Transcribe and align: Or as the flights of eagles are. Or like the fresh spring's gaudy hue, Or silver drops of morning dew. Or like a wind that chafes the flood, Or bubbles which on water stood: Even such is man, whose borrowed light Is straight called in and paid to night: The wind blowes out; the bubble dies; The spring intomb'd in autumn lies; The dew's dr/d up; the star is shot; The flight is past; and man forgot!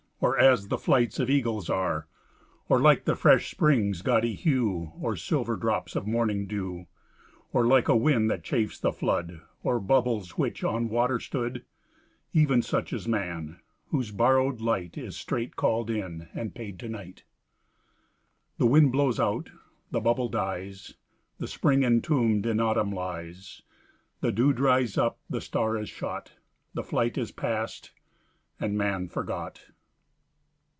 Or 0.23 0.37
as 0.37 0.67
the 0.67 0.77
flights 0.77 1.17
of 1.17 1.31
eagles 1.31 1.67
are. 1.67 2.07
Or 2.69 2.79
like 2.79 3.05
the 3.05 3.15
fresh 3.15 3.49
spring's 3.49 4.03
gaudy 4.03 4.35
hue, 4.35 4.91
Or 5.01 5.15
silver 5.15 5.55
drops 5.55 5.95
of 5.95 6.05
morning 6.05 6.45
dew. 6.45 6.85
Or 7.51 7.65
like 7.65 7.87
a 7.87 7.95
wind 7.95 8.29
that 8.29 8.43
chafes 8.43 8.79
the 8.79 8.91
flood, 8.91 9.41
Or 9.63 9.79
bubbles 9.79 10.37
which 10.37 10.63
on 10.63 10.89
water 10.89 11.19
stood: 11.19 11.65
Even 12.33 12.61
such 12.61 12.93
is 12.93 13.07
man, 13.07 13.61
whose 13.87 14.11
borrowed 14.11 14.61
light 14.61 14.95
Is 14.95 15.17
straight 15.17 15.55
called 15.55 15.89
in 15.89 16.29
and 16.35 16.53
paid 16.53 16.77
to 16.81 16.87
night: 16.87 17.23
The 18.59 18.67
wind 18.67 18.91
blowes 18.91 19.19
out; 19.19 19.49
the 19.89 20.01
bubble 20.01 20.29
dies; 20.29 20.93
The 21.39 21.47
spring 21.47 21.81
intomb'd 21.81 22.45
in 22.45 22.59
autumn 22.59 22.91
lies; 22.91 23.63
The 24.19 24.31
dew's 24.31 24.57
dr/d 24.57 24.99
up; 25.01 25.17
the 25.31 25.41
star 25.41 25.77
is 25.79 25.89
shot; 25.89 26.33
The 26.75 26.83
flight 26.83 27.17
is 27.17 27.31
past; 27.31 27.91
and 28.59 28.77
man 28.77 29.07
forgot! 29.07 29.65